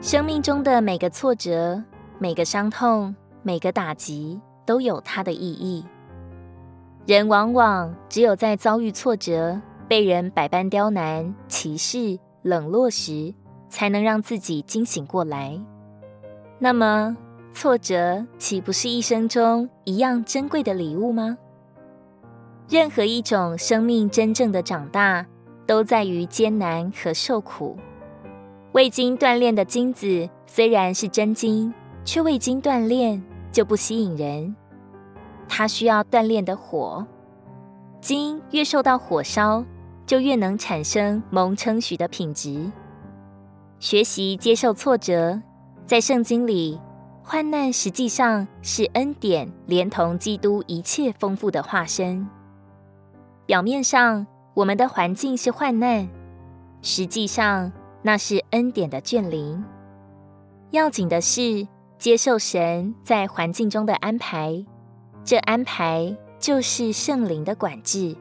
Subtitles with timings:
[0.00, 1.82] 生命中的每个挫折、
[2.20, 5.84] 每个伤痛、每个打击，都有它的意义。
[7.04, 13.34] 人往往只有在遭遇挫折、被人百般刁难、歧视、冷落时，
[13.68, 15.60] 才能让自己惊醒过来。
[16.60, 17.16] 那么，
[17.52, 21.36] 挫折岂不是一生中一样珍贵的礼物吗？
[22.68, 25.26] 任何一种生命真正的长大，
[25.66, 27.76] 都在于艰难和受苦。
[28.78, 31.74] 未经锻炼的金子虽然是真金，
[32.04, 33.20] 却未经锻炼
[33.50, 34.54] 就不吸引人。
[35.48, 37.04] 它需要锻炼的火，
[38.00, 39.64] 金越受到火烧，
[40.06, 42.70] 就越能产生蒙称许的品质。
[43.80, 45.42] 学习接受挫折，
[45.84, 46.80] 在圣经里，
[47.24, 52.28] 患难实际上是恩典连同基督一切丰富的化身。
[53.44, 56.08] 表面上我们的环境是患难，
[56.80, 59.64] 实际上那是恩典的眷临。
[60.70, 61.66] 要紧的是
[61.98, 64.64] 接受神在环境中的安排。
[65.24, 68.16] 这安排就是圣灵的管制。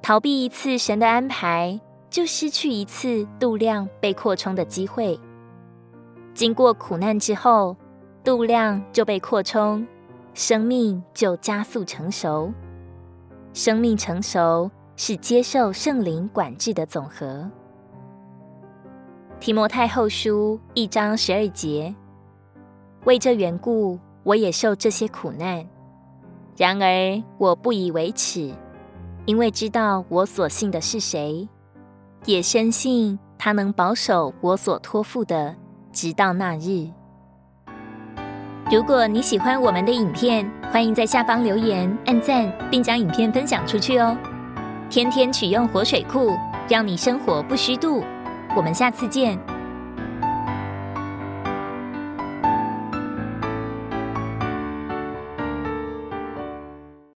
[0.00, 5.18] 逃避一次神的安排，就失去一次度量被扩充的机会。
[6.34, 7.76] 经过苦难之后，
[8.24, 9.86] 度量就被扩充，
[10.32, 12.52] 生命就加速成熟。
[13.52, 17.50] 生命成熟是接受圣灵管制的总和。
[19.42, 21.92] 提摩太后书一章十二节，
[23.06, 25.66] 为这缘故，我也受这些苦难。
[26.56, 28.54] 然而我不以为耻，
[29.26, 31.48] 因为知道我所信的是谁，
[32.24, 35.56] 也深信他能保守我所托付的，
[35.90, 36.86] 直到那日。
[38.70, 44.16] 如果你喜欢我们的影片，欢迎在下方留言、按赞，并将影片分享出去哦。
[44.88, 46.30] 天天取用活水库，
[46.68, 48.04] 让你生活不虚度。
[48.54, 49.51] 我们下次见。